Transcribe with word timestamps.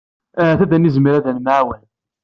Ahat 0.41 0.59
ad 0.65 0.73
nezmer 0.79 1.13
ad 1.15 1.25
nemɛawen. 1.35 1.81